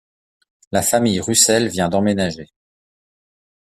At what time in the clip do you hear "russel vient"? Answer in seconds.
1.21-1.87